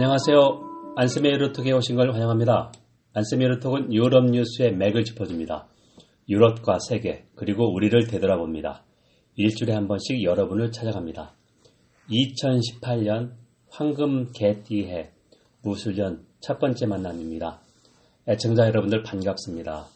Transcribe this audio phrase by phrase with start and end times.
[0.00, 0.94] 안녕하세요.
[1.38, 2.70] 루톡에 오신 걸 환영합니다.
[3.48, 5.66] 루톡은 유럽 뉴스의 맥을 짚어줍니다.
[6.28, 8.84] 유럽과 세계 그리고 우리를 되돌아 봅니다.
[9.34, 11.34] 일주일에 한 번씩 여러분을 찾아갑니다.
[12.12, 13.32] 2018년
[13.70, 15.10] 황금 개띠해
[15.64, 17.60] 무술년 첫 번째 만남입니다.
[18.28, 19.88] 애청자 여러분들 반갑습니다.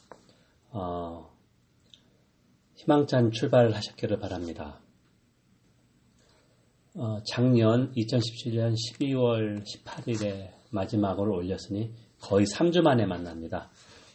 [0.73, 1.31] 어,
[2.75, 4.82] 희망찬 출발하셨기를 바랍니다.
[6.95, 13.71] 어, 작년 2017년 12월 18일에 마지막으로 올렸으니 거의 3주 만에 만납니다.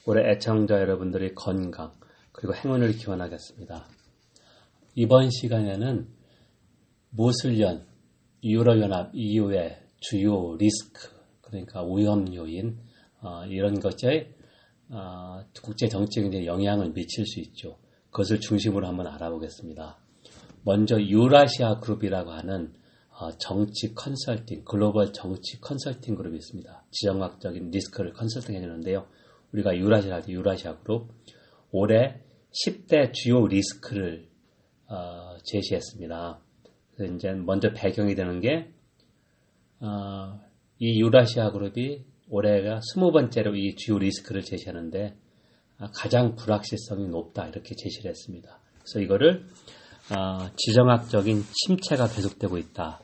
[0.06, 1.92] 올해 애청자 여러분들의 건강
[2.32, 3.88] 그리고 행운을 기원하겠습니다.
[4.94, 6.08] 이번 시간에는
[7.10, 7.88] 무술년
[8.44, 11.10] 유럽연합 EU의 주요 리스크
[11.42, 12.78] 그러니까 위험 요인
[13.22, 14.36] 어, 이런 것에
[14.90, 17.80] 어, 국제 정책에 영향을 미칠 수 있죠.
[18.12, 19.98] 그것을 중심으로 한번 알아보겠습니다.
[20.68, 22.74] 먼저 유라시아 그룹이라고 하는
[23.10, 26.84] 어, 정치 컨설팅, 글로벌 정치 컨설팅 그룹이 있습니다.
[26.92, 29.08] 지정학적인 리스크를 컨설팅 해주는데요.
[29.54, 31.14] 우리가 유라시아, 유라시아 그룹
[31.72, 32.20] 올해
[32.52, 34.28] 10대 주요 리스크를
[34.90, 36.42] 어, 제시했습니다.
[36.96, 38.74] 그래서 이제 먼저 배경이 되는 게,
[39.80, 40.42] 어,
[40.80, 45.16] 이 유라시아 그룹이 올해가 20번째로 이 주요 리스크를 제시하는데,
[45.78, 48.60] 아, 가장 불확실성이 높다, 이렇게 제시를 했습니다.
[48.80, 49.46] 그래서 이거를,
[50.10, 53.02] 어, 지정학적인 침체가 계속되고 있다.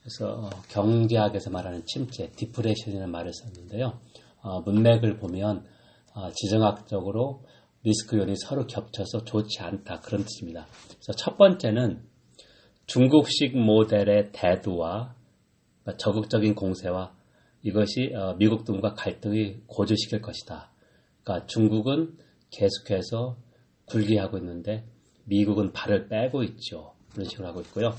[0.00, 3.98] 그래서 경제학에서 말하는 침체, 디프레션이라는 말을 썼는데요.
[4.42, 5.66] 어, 문맥을 보면
[6.14, 7.44] 어, 지정학적으로
[7.82, 10.66] 리스크 요인이 서로 겹쳐서 좋지 않다 그런 뜻입니다.
[10.88, 12.04] 그래서 첫 번째는
[12.86, 15.16] 중국식 모델의 대두와
[15.98, 17.12] 적극적인 공세와
[17.62, 20.70] 이것이 어, 미국 등과 갈등이 고조시킬 것이다.
[21.24, 22.16] 그러니까 중국은
[22.50, 23.36] 계속해서
[23.86, 24.84] 굴기하고 있는데
[25.26, 26.94] 미국은 발을 빼고 있죠.
[27.12, 27.94] 그런 식으로 하고 있고요.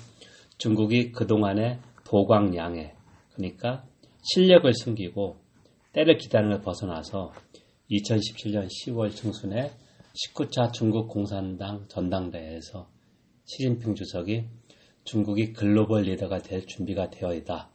[0.57, 2.93] 중국이 그동안에 도광양해
[3.33, 3.85] 그러니까
[4.23, 5.37] 실력을 숨기고
[5.93, 7.31] 때를 기다리는 걸 벗어나서
[7.89, 9.71] 2017년 10월 중순에
[10.13, 12.89] 19차 중국 공산당 전당대회에서
[13.45, 14.45] 시진핑 주석이
[15.03, 17.69] 중국이 글로벌 리더가 될 준비가 되어 있다.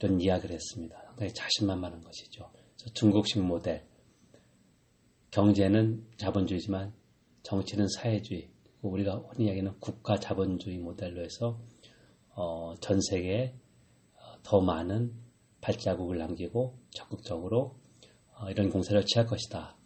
[0.00, 1.00] 이런 이야기를 했습니다.
[1.06, 2.50] 상당히 자신만만한 것이죠.
[2.94, 3.84] 중국식 모델.
[5.30, 6.92] 경제는 자본주의지만
[7.42, 8.50] 정치는 사회주의.
[8.88, 11.58] 우리가 흔히 이야기하는 국가 자본주의 모델로 해서
[12.34, 13.54] 어, 전 세계에
[14.42, 15.12] 더 많은
[15.60, 17.76] 발자국을 남기고 적극적으로
[18.36, 19.76] 어, 이런 공세를 취할 것이다.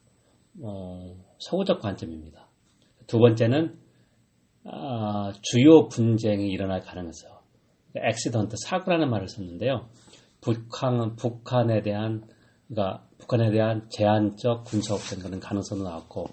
[0.63, 2.49] 어, 서구적 관점입니다.
[3.07, 3.79] 두 번째는
[4.65, 7.39] 아, 주요 분쟁이 일어날 가능성.
[7.95, 9.89] accident 사고라는 말을 썼는데요.
[10.41, 12.29] 북한 북한에 대한
[12.69, 16.27] 그러니까 북한에 대한 제한적 군사작전 그런 가능성도 나왔고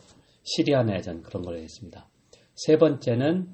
[0.43, 2.07] 시리아 내전 그런 걸 했습니다.
[2.55, 3.49] 세 번째는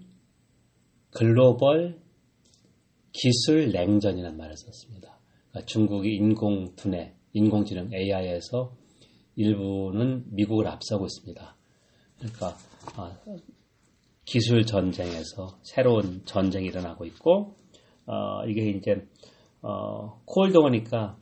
[1.09, 2.00] 글로벌
[3.12, 5.19] 기술 냉전이라는 말을 썼습니다.
[5.50, 8.73] 그러니까 중국이 인공 두뇌, 인공지능 AI에서
[9.35, 11.56] 일부는 미국을 앞서고 있습니다.
[12.17, 12.57] 그러니까
[12.97, 13.17] 어,
[14.23, 17.56] 기술 전쟁에서 새로운 전쟁이 일어나고 있고
[18.06, 19.07] 어, 이게 이제
[19.62, 21.18] 어, 콜드오니까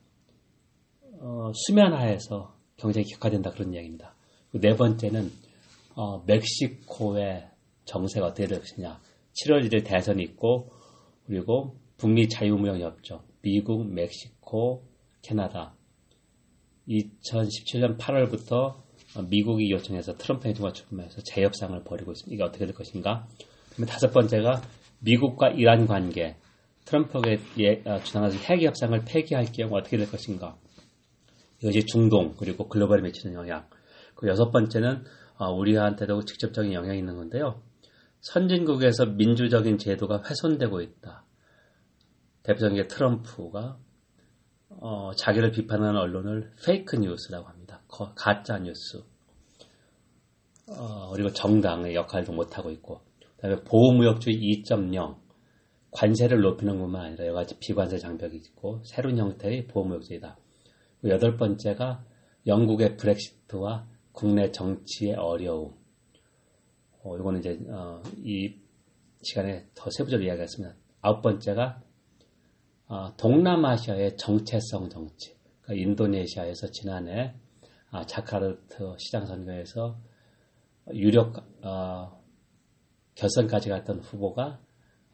[1.22, 4.16] 어, 수면 하에서 경쟁이 격화된다 그런 이야기입니다.
[4.52, 5.32] 네 번째는
[5.96, 7.49] 어, 멕시코의
[7.90, 9.00] 정세가 어떻게 될 것이냐.
[9.34, 10.72] 7월 1일 대선이 있고
[11.26, 14.84] 그리고 북미 자유무역협정, 미국, 멕시코,
[15.22, 15.76] 캐나다
[16.88, 18.76] 2017년 8월부터
[19.30, 22.34] 미국이 요청해서 트럼프 행정부가 출범해서 재협상을 벌이고 있습니다.
[22.34, 23.28] 이게 어떻게 될 것인가?
[23.88, 24.62] 다섯 번째가
[25.00, 26.36] 미국과 이란 관계,
[26.86, 30.58] 트럼프가 예, 어, 주장하는 핵 협상을 폐기할 경우 어떻게 될 것인가?
[31.62, 33.66] 이것이 중동 그리고 글로벌에 미치는 영향.
[34.16, 35.04] 그 여섯 번째는
[35.38, 37.62] 어, 우리한테도 직접적인 영향이 있는 건데요.
[38.22, 41.26] 선진국에서 민주적인 제도가 훼손되고 있다.
[42.44, 43.80] 대표적인 게 트럼프가
[44.70, 47.82] 어, 자기를 비판하는 언론을 페이크 뉴스라고 합니다.
[48.16, 49.04] 가짜 뉴스.
[50.68, 53.02] 어, 그리고 정당의 역할도 못하고 있고,
[53.38, 55.18] 그다음에 보호무역주의 2.0
[55.92, 60.38] 관세를 높이는 것만 아니라 여러 가지 비관세 장벽이 있고 새로운 형태의 보호무역주의다.
[61.06, 62.04] 여덟 번째가
[62.46, 65.79] 영국의 브렉시트와 국내 정치의 어려움.
[67.04, 68.56] 어, 이거는 이제 어, 이
[69.22, 70.76] 시간에 더 세부적으로 이야기했습니다.
[71.02, 71.82] 아홉 번째가
[72.88, 75.36] 어, 동남아시아의 정체성 정치.
[75.62, 77.36] 그러니까 인도네시아에서 지난해
[77.92, 80.00] 아, 자카르트 시장 선거에서
[80.94, 82.20] 유력 어,
[83.16, 84.60] 결선까지 갔던 후보가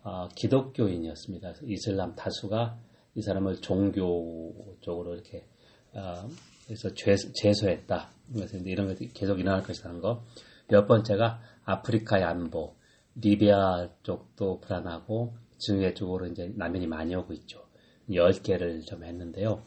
[0.03, 1.53] 어, 기독교인이었습니다.
[1.63, 2.79] 이슬람 다수가
[3.15, 5.45] 이 사람을 종교 쪽으로 이렇게
[5.93, 6.27] 어,
[6.65, 8.09] 그래서 제소했다.
[8.33, 10.23] 그래서 이런 것이 계속 일어날 것이라는 거.
[10.67, 12.75] 몇 번째가 아프리카의 안보,
[13.15, 17.65] 리비아 쪽도 불안하고 중해 쪽으로 이제 난민이 많이 오고 있죠.
[18.09, 19.63] 10개를 좀 했는데요.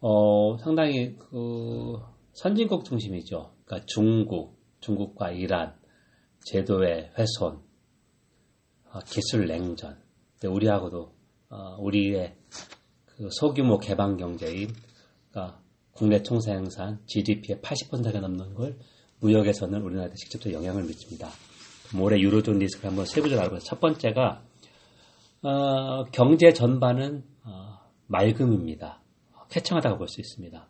[0.00, 1.98] 어, 상당히 그
[2.32, 3.52] 선진국 중심이죠.
[3.64, 5.74] 그러니까 중국, 중국과 이란,
[6.44, 7.60] 제도의 훼손,
[8.92, 9.98] 어, 기술 냉전.
[10.44, 11.12] 우리하고도
[11.48, 12.36] 어, 우리의
[13.06, 14.68] 그 소규모 개방 경제인
[15.30, 15.60] 그러니까
[15.92, 18.78] 국내 총생산 GDP의 80%가 넘는 걸
[19.20, 21.28] 무역에서는 우리나라에 직접적 영향을 미칩니다.
[22.00, 23.64] 올해 유로존 리스크를 한번 세부적으로 알아보죠.
[23.64, 24.42] 첫 번째가
[25.42, 29.02] 어, 경제 전반은 어, 맑음입니다.
[29.50, 30.68] 쾌청하다고 볼 수 있습니다.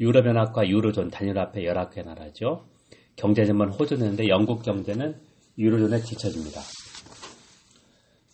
[0.00, 2.66] 유럽연합과 유로존 단일화폐 열악회 나라죠.
[3.16, 5.20] 경제 전반 호전했는데 영국 경제는
[5.58, 6.60] 유로존에 뒤처집니다.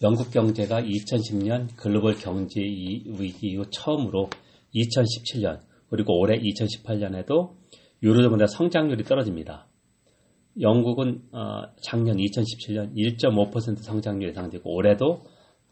[0.03, 4.31] 영국 경제가 2010년 글로벌 경제 위기 이후 처음으로
[4.75, 5.61] 2017년
[5.91, 7.55] 그리고 올해 2018년에도
[8.03, 9.67] 유로존보다 성장률이 떨어집니다.
[10.61, 15.25] 영국은 어, 작년 2017년 1.5% 성장률 예상되고 올해도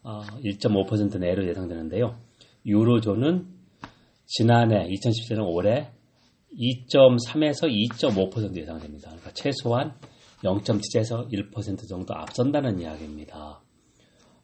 [0.03, 2.19] 1.5% 어, 내로 예상되는데요.
[2.65, 3.47] 유로존은
[4.25, 5.91] 지난해 2017년 올해
[6.53, 9.09] 2.3에서 2.5% 예상됩니다.
[9.09, 9.93] 그러니까 최소한
[10.43, 13.61] 0.7에서 1% 정도 앞선다는 이야기입니다.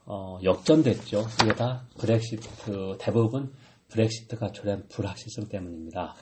[0.06, 1.26] 어, 역전됐죠.
[1.44, 3.54] 이게 다 브렉시트, 그 대부분
[3.90, 6.16] 브렉시트가 초래한 불확실성 때문입니다.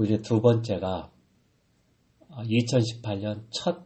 [0.00, 1.10] 이제 두 번째가
[2.30, 3.84] 2018년 첫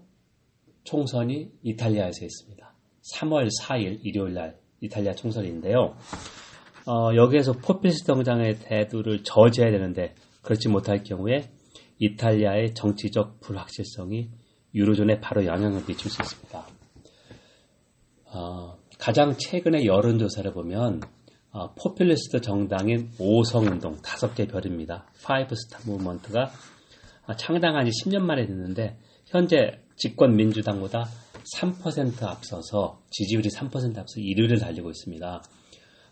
[0.84, 2.74] 총선이 이탈리아에서 있습니다.
[3.14, 5.96] 3월 4일 일요일 날 이탈리아 총선인데요.
[6.86, 11.50] 어, 여기에서 포피스 정장의 대두를 저지해야 되는데 그렇지 못할 경우에
[11.98, 14.30] 이탈리아의 정치적 불확실성이
[14.74, 16.66] 유로존에 바로 영향을 미칠 수 있습니다.
[18.32, 21.00] 어, 가장 최근의 여론조사를 보면
[21.52, 25.06] 어, 포퓰리스트 정당인 오성운동 다섯 개 별입니다.
[25.24, 26.50] Five Star Movement가
[27.36, 31.06] 창당한 지 10년 만에 됐는데 현재 집권 민주당보다
[31.56, 35.42] 3% 앞서서 지지율이 3% 앞서 1위를 달리고 있습니다.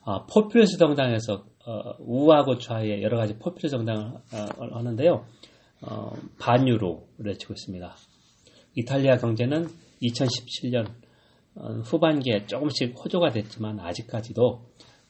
[0.05, 5.25] 아, 포퓰리스트 정당에서 어, 우하고 좌의 여러 가지 포퓰리스트 정당을 어, 하는데요.
[5.83, 7.97] 어, 반유로 외치고 있습니다.
[8.75, 9.69] 이탈리아 경제는
[10.03, 10.89] 2017년
[11.55, 14.63] 어, 후반기에 조금씩 호조가 됐지만 아직까지도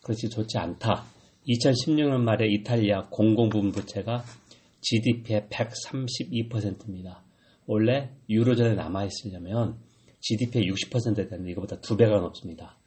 [0.02, 1.04] 그렇지 좋지 않다.
[1.46, 4.24] 2016년 말에 이탈리아 공공부문 부채가
[4.80, 7.24] GDP의 132%입니다.
[7.66, 9.78] 원래 유로존에 남아있으려면
[10.20, 12.78] GDP의 60%에 되는 이거보다 두 배가 높습니다.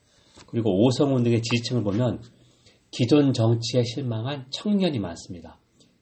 [0.48, 2.22] 그리고 오성운 등의 지지층을 보면
[2.92, 5.60] 기존 정치에 실망한 청년이 많습니다.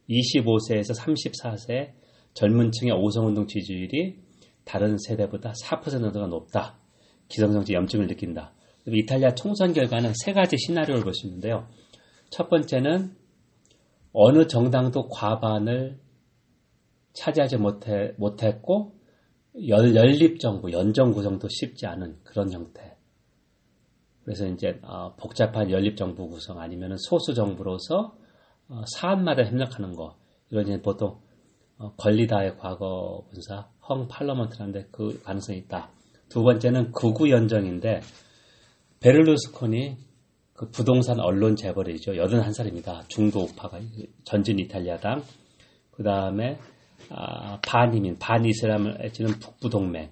[0.10, 1.94] 25세에서 34세
[2.34, 4.18] 젊은 층의 오성운동 지지율이
[4.64, 6.80] 다른 세대보다 4%가 높다.
[7.28, 8.54] 기성정치 염증을 느낀다.
[8.94, 11.68] 이탈리아 총선 결과는 세 가지 시나리오를 볼 수 있는데요.
[12.30, 13.15] 첫 번째는
[14.13, 16.00] 어느 정당도 과반을
[17.13, 18.95] 차지하지 못해, 못했고
[19.68, 22.97] 연, 연립정부, 연정 구성도 쉽지 않은 그런 형태.
[24.24, 28.15] 그래서 이제 어, 복잡한 연립정부 구성 아니면 소수정부로서
[28.69, 30.18] 어, 사안마다 협력하는 거
[30.51, 31.19] 이런 이제 보통
[31.77, 35.89] 어, 권리다의 과거 분사, 헝 팔러먼트라는데 그 가능성이 있다.
[36.30, 38.01] 두 번째는 극우 연정인데
[39.00, 39.98] 베를루스콘이
[40.54, 42.12] 그 부동산 언론 재벌이죠.
[42.12, 43.08] 81살입니다.
[43.08, 43.79] 중도 우파가
[44.25, 45.24] 전진 이탈리아당.
[45.91, 46.60] 그 다음에
[47.10, 50.10] 아, 반이민, 반이슬람을 애치는 북부 동맹.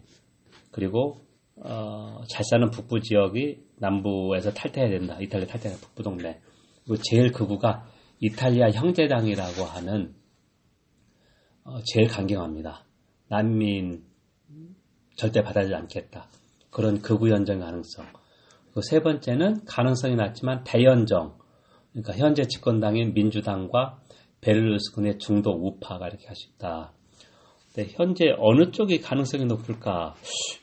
[0.71, 1.21] 그리고
[1.57, 5.17] 어, 잘 사는 북부 지역이 남부에서 탈퇴해야 된다.
[5.19, 6.39] 이탈리아 탈퇴해야 북부 동맹.
[6.85, 7.85] 그리고 제일 극우가
[8.19, 10.15] 이탈리아 형제당이라고 하는
[11.65, 12.85] 어, 제일 강경합니다.
[13.27, 14.05] 난민
[15.17, 16.29] 절대 받아주지 않겠다.
[16.69, 18.05] 그런 극우 연정 가능성.
[18.81, 21.37] 세 번째는 가능성이 낮지만 대연정.
[21.91, 23.99] 그러니까 현재 집권당인 민주당과
[24.41, 26.93] 베를루스콘의 중도 우파가 이렇게 하십다.
[27.75, 30.15] 네, 현재 어느 쪽이 가능성이 높을까?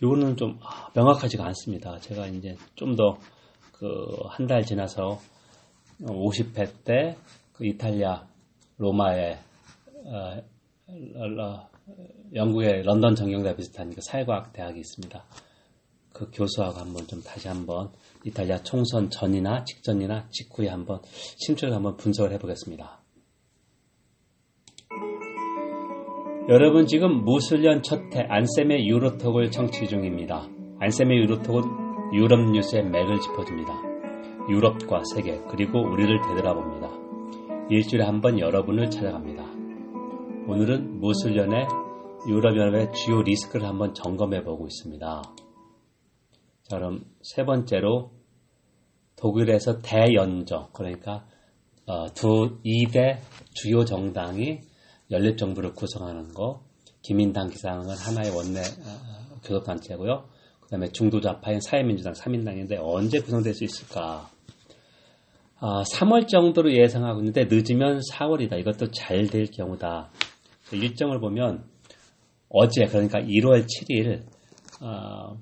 [0.03, 1.99] 이거는 좀 아, 명확하지가 않습니다.
[1.99, 3.19] 제가 이제 좀 더
[3.73, 5.19] 그 한 달 지나서
[6.03, 7.17] 50회 때
[7.53, 8.27] 그 이탈리아
[8.79, 9.39] 로마의
[10.07, 10.43] 어,
[10.89, 11.69] 어,
[12.35, 15.25] 영국의 런던 정경대 비슷한 그 사회과학 대학이 있습니다.
[16.15, 17.91] 그 교수하고 한번 좀 다시 한번
[18.25, 21.01] 이탈리아 총선 전이나 직전이나 직후에 한번
[21.45, 23.03] 심층을 한번 분석을 해보겠습니다.
[26.49, 30.47] 여러분 지금 무술년 첫해 안쌤의 유로톡을 청취 중입니다.
[30.81, 33.73] 안쌤의 유로톡은 유럽 뉴스의 맥을 짚어줍니다.
[34.51, 36.91] 유럽과 세계 그리고 우리를 되돌아 봅니다.
[37.71, 39.43] 일주일에 한 번 여러분을 찾아갑니다.
[40.47, 41.67] 오늘은 무술년의
[42.29, 45.23] 유럽연합의 주요 리스크를 한번 점검해 보고 있습니다.
[46.69, 48.13] 자, 그럼 세 번째로
[49.17, 51.27] 독일에서 대연정, 그러니까
[51.87, 53.19] 어, 두 2대
[53.53, 54.61] 주요 정당이
[55.11, 56.65] 연립정부를 구성하는 거,
[57.03, 60.29] 기민당 기상은 하나의 원내 어, 교섭단체고요.
[60.61, 64.31] 그 다음에 중도좌파인 사회민주당 3인당인데 언제 구성될 수 있을까?
[65.61, 68.59] 어, 3월 정도로 예상하고 있는데 늦으면 4월이다.
[68.59, 70.11] 이것도 잘 될 경우다.
[70.73, 71.65] 일정을 보면
[72.49, 74.25] 어제 그러니까 1월 7일
[74.81, 75.39] 어,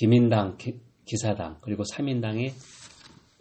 [0.00, 0.80] 기민당 기,
[1.20, 2.52] 사당 그리고 3인당이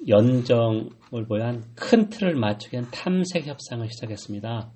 [0.09, 4.69] 연정을 보한 큰 틀을 맞추기 위한 탐색 협상을 시작했습니다.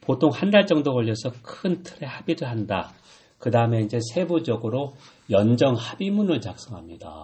[0.00, 2.90] 보통 한 달 정도 걸려서 큰 틀에 합의를 한다.
[3.38, 4.94] 그 다음에 이제 세부적으로
[5.30, 7.22] 연정 합의문을 작성합니다.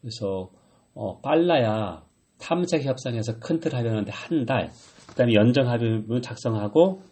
[0.00, 0.50] 그래서
[0.94, 2.02] 어, 빨라야
[2.38, 4.70] 탐색 협상에서 큰틀 합의하는데 한 달,
[5.06, 7.02] 그 다음에 연정 합의문을 작성하고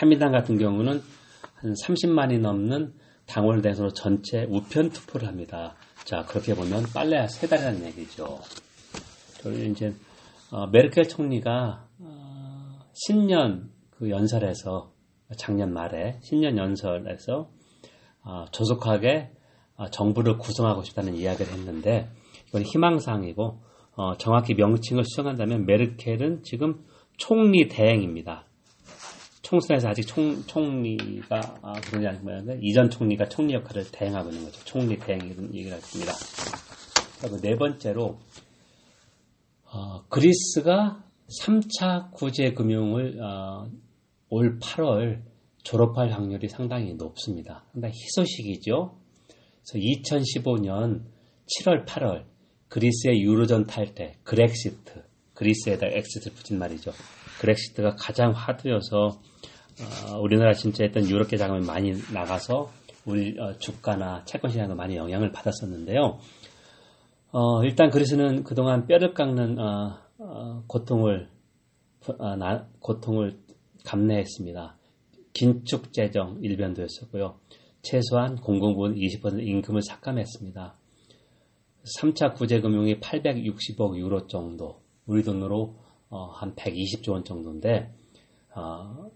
[0.00, 1.00] 3인당 같은 경우는
[1.54, 5.74] 한 30만이 넘는 당원 대선으로 전체 우편 투표를 합니다.
[6.04, 8.38] 자, 그렇게 보면 빨라야 세 달이라는 얘기죠.
[9.42, 9.94] 그리고 이제
[10.50, 14.92] 어, 메르켈 총리가 어, 신년 그 연설에서
[15.36, 17.50] 작년 말에 신년 연설에서
[18.22, 19.30] 어, 조속하게
[19.76, 22.08] 어, 정부를 구성하고 싶다는 이야기를 했는데
[22.48, 23.62] 이건 희망사항이고
[23.96, 26.84] 어, 정확히 명칭을 수정한다면 메르켈은 지금
[27.16, 28.46] 총리 대행입니다.
[29.44, 34.64] 총선에서 아직 총, 총리가 아, 그러지 않으면 이전 총리가 총리 역할을 대행하고 있는 거죠.
[34.64, 36.12] 총리 대행 이런 얘기를 했습니다.
[37.20, 38.18] 그리고 네 번째로
[39.66, 41.04] 어, 그리스가
[41.42, 43.68] 3차 구제 금융을 어,
[44.30, 45.22] 올 8월
[45.62, 47.64] 졸업할 확률이 상당히 높습니다.
[47.72, 48.98] 상당히 희소식이죠.
[49.28, 51.04] 그래서 2015년
[51.60, 52.24] 7월, 8월
[52.68, 56.92] 그리스의 유로존 탈퇴 그렉시트, 그리스에다 exit를 붙인 말이죠.
[57.40, 62.70] 그렉시트가 가장 화두여서 어, 우리나라 투자했던 유럽계 자금이 많이 나가서
[63.04, 66.18] 우리 어, 주가나 채권 시장도 많이 영향을 받았었는데요.
[67.32, 71.28] 어, 일단 그리스는 그동안 뼈를 깎는 어, 어, 고통을
[72.18, 73.38] 어, 나, 고통을
[73.84, 74.76] 감내했습니다.
[75.32, 77.40] 긴축 재정 일변도였었고요.
[77.82, 80.76] 최소한 공공부문 20% 임금을 삭감했습니다.
[81.98, 85.76] 3차 구제금융이 860억 유로 정도, 우리 돈으로
[86.08, 87.92] 어, 한 120조 원 정도인데
[88.54, 89.10] 어,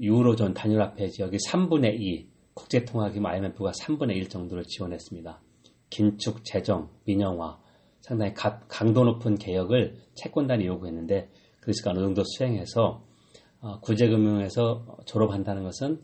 [0.00, 5.40] 유로존 단일화폐 지역이 3분의 2, 국제통화기금 IMF가 3분의 1 정도를 지원했습니다.
[5.90, 7.60] 긴축, 재정, 민영화,
[8.00, 13.04] 상당히 강도 높은 개혁을 채권단이 요구했는데 그리스가 어느 정도 수행해서
[13.60, 16.02] 어, 구제금융에서 졸업한다는 것은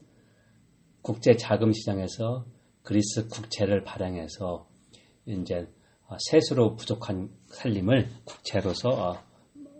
[1.02, 2.46] 국제 자금 시장에서
[2.82, 4.68] 그리스 국채를 발행해서
[5.26, 5.68] 이제
[6.08, 9.22] 어, 세수로 부족한 살림을 국채로서 어,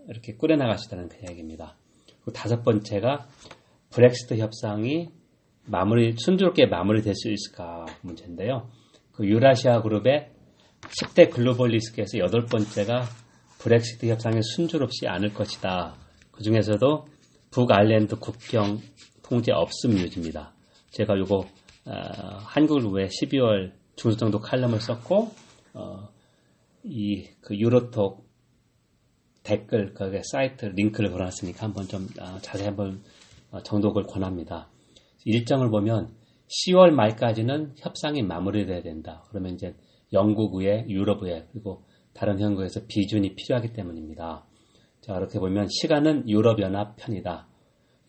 [0.09, 1.77] 이렇게 꾸려나가시다는 그 이야기입니다.
[2.35, 3.27] 다섯 번째가
[3.91, 5.09] 브렉시트 협상이
[5.65, 8.69] 마무리 순조롭게 마무리될 수 있을까 문제인데요.
[9.13, 10.31] 그 유라시아 그룹의
[10.83, 13.05] 10대 글로벌 리스크에서 여덟 번째가
[13.59, 15.97] 브렉시트 협상이 순조롭지 않을 것이다.
[16.31, 17.07] 그 중에서도
[17.51, 18.79] 북아일랜드 국경
[19.23, 20.53] 통제 없음 유지입니다.
[20.91, 21.39] 제가 요거
[21.87, 21.93] 어,
[22.43, 25.33] 한국을 왜 12월 중순 정도 칼럼을 썼고
[25.75, 26.09] 어,
[26.85, 28.29] 이 그 유로톡
[29.43, 33.01] 댓글 거기에 사이트 링크를 걸어놨으니까 한번 좀 어, 자세히 한번
[33.51, 34.69] 어, 정독을 권합니다.
[35.25, 36.15] 일정을 보면
[36.49, 39.25] 10월 말까지는 협상이 마무리돼야 된다.
[39.31, 39.75] 그러면 이제
[40.13, 44.45] 영국의 유럽의 그리고 다른 현국에서 비준이 필요하기 때문입니다.
[45.01, 47.49] 자, 이렇게 보면 시간은 유럽연합 편이다.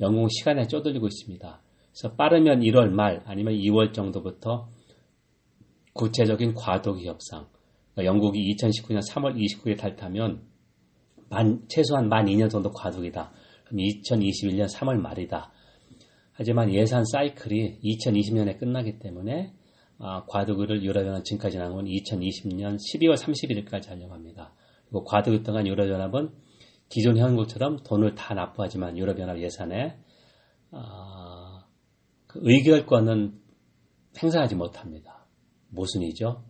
[0.01, 1.61] 영국 시간에 쪼들리고 있습니다.
[1.91, 4.69] 그래서 빠르면 1월 말 아니면 2월 정도부터
[5.93, 7.47] 구체적인 과도기 협상.
[7.93, 10.41] 그러니까 영국이 2019년 3월 29일에 탈타면
[11.29, 13.31] 만, 최소한 만 2년 정도 과도기다.
[13.65, 15.51] 그럼 2021년 3월 말이다.
[16.34, 19.53] 하지만 예산 사이클이 2020년에 끝나기 때문에
[20.00, 24.53] 아, 과도기를 유럽연합 지금까지 나온 건 2020년 12월 31일까지 하려고 합니다.
[24.86, 26.29] 그리고 과도기 동안 유럽연합은
[26.88, 29.98] 기존 현국처럼 돈을 다 납부하지만 유럽연합 예산에
[30.72, 31.65] 아,
[32.27, 33.39] 그 의결권은
[34.22, 35.27] 행사하지 못합니다.
[35.69, 36.43] 모순이죠.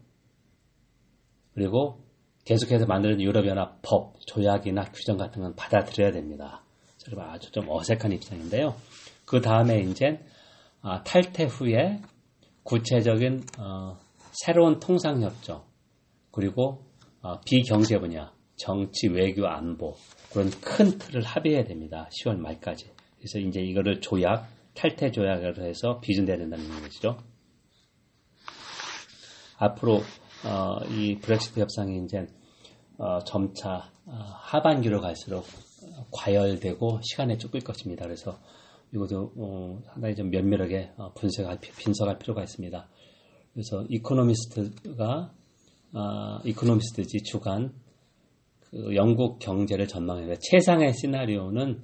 [1.59, 1.99] 그리고
[2.45, 6.63] 계속해서 만드는 유럽연합 법, 조약이나 규정 같은 건 받아들여야 됩니다.
[7.05, 8.77] 여러분 아주 좀 어색한 입장인데요.
[9.25, 10.23] 그 다음에 이제
[10.81, 11.99] 아, 탈퇴 후에
[12.63, 13.97] 구체적인 어,
[14.31, 15.65] 새로운 통상협정
[16.31, 16.85] 그리고
[17.21, 19.97] 어, 비경제 분야, 정치, 외교, 안보
[20.31, 22.07] 그런 큰 틀을 합의해야 됩니다.
[22.23, 22.89] 10월 말까지.
[23.17, 27.17] 그래서 이제 이거를 조약, 탈퇴 조약으로 해서 비준돼야 된다는 얘기죠.
[29.57, 30.01] 앞으로
[30.45, 32.27] 어, 이 브렉시트 협상이 이제
[32.97, 35.45] 어, 점차 어, 하반기로 갈수록
[36.11, 38.05] 과열되고 시간에 쫓길 것입니다.
[38.05, 38.39] 그래서
[38.93, 42.89] 이것도 어, 상당히 좀 면밀하게 어, 분석할, 분석할 필요가 있습니다.
[43.53, 45.33] 그래서 이코노미스트가
[45.91, 47.73] 아, 이코노미스트지 주간
[48.59, 51.81] 그 영국 경제를 전망해 최상의 시나리오는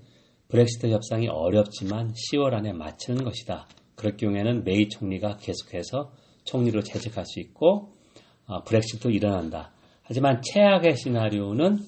[0.48, 3.68] 브렉시트 협상이 어렵지만 10월 안에 마치는 것이다.
[3.96, 7.95] 그럴 경우에는 메이 총리가 계속해서 총리로 재직할 수 있고 아,
[8.66, 9.72] 브렉시트도 일어난다.
[10.04, 11.80] 하지만 최악의 시나리오는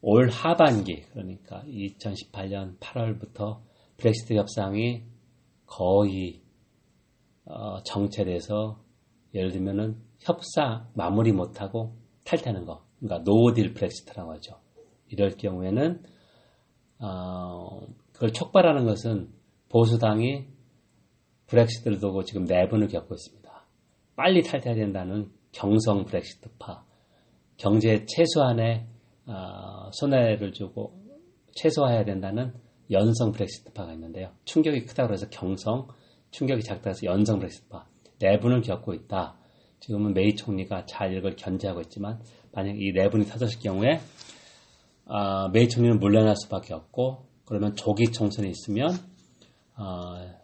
[0.00, 3.60] 올 하반기 그러니까 2018년 8월부터
[3.96, 5.02] 브렉시트 협상이
[5.66, 6.42] 거의
[7.44, 8.82] 어, 정체돼서
[9.34, 14.60] 예를 들면은 협상 마무리 못하고 탈퇴하는 거 그러니까 노딜 브렉시트라고 하죠.
[15.08, 16.02] 이럴 경우에는
[17.00, 17.80] 어,
[18.12, 19.32] 그걸 촉발하는 것은
[19.68, 20.46] 보수당이
[21.46, 23.48] 브렉시트를 두고 지금 내분을 겪고 있습니다.
[24.16, 26.84] 빨리 탈퇴해야 된다는 경성 브렉시트파,
[27.56, 28.86] 경제 최소한의
[29.26, 30.98] 어, 손해를 주고
[31.54, 32.54] 최소화해야 된다는
[32.90, 34.32] 연성 브렉시트파가 있는데요.
[34.44, 35.88] 충격이 크다고 해서 경성,
[36.30, 37.86] 충격이 작다고 해서 연성 브렉시트파,
[38.20, 39.36] 내분을 겪고 있다.
[39.80, 42.20] 지금은 메이 총리가 잘 이걸 견제하고 있지만
[42.52, 44.00] 만약 이 내분이 터졌을 경우에
[45.06, 48.90] 어, 메이 총리는 물러날 수밖에 없고 그러면 조기 총선이 있으면
[49.76, 50.38] 어,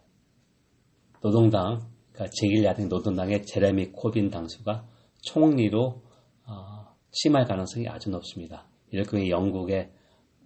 [1.21, 1.81] 노동당
[2.11, 4.85] 그러니까 제1야당 노동당의 제레미 코빈 당수가
[5.25, 6.01] 총리로
[6.47, 8.67] 어, 심할 가능성이 아주 높습니다.
[9.09, 9.91] 경우에 영국의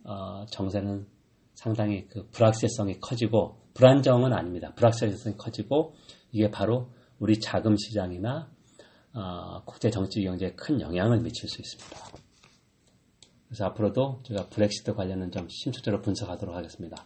[0.03, 1.07] 어, 정세는
[1.53, 4.73] 상당히 그 불확실성이 커지고 불안정은 아닙니다.
[4.75, 5.93] 불확실성이 커지고
[6.31, 8.49] 이게 바로 우리 자금 시장이나
[9.13, 12.19] 어, 국제 정치 경제에 큰 영향을 미칠 수 있습니다.
[13.47, 17.03] 그래서 앞으로도 제가 브렉시트 관련은 좀 심층적으로 분석하도록 하겠습니다.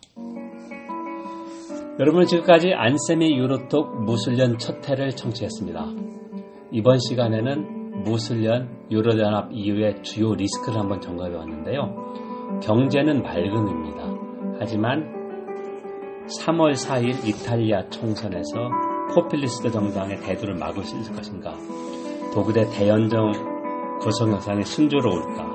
[1.99, 6.22] 여러분은 지금까지 안세미 유로톡 무술년 첫 회를 청취했습니다.
[6.73, 12.59] 이번 시간에는 무술년 유로연합 이후의 주요 리스크를 한번 점검해 왔는데요.
[12.63, 14.57] 경제는 맑음입니다.
[14.59, 15.13] 하지만
[16.25, 18.71] 3월 4일 이탈리아 총선에서
[19.13, 21.53] 포퓰리스트 정당의 대두를 막을 수 있을 것인가?
[22.33, 25.53] 독일의 대연정 구성 협상이 순조로울까?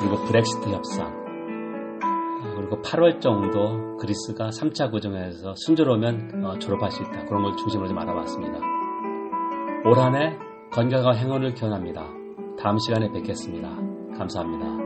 [0.00, 1.20] 그리고 브렉시트 협상,
[2.56, 7.24] 그리고 8월 정도 그리스가 3차 구정에서 순조로우면 어, 졸업할 수 있다.
[7.24, 8.79] 그런 걸 중심으로 좀 알아봤습니다.
[9.84, 10.36] 올 한해
[10.70, 12.06] 건강한 행운을 기원합니다.
[12.62, 13.70] 다음 시간에 뵙겠습니다.
[14.18, 14.79] 감사합니다.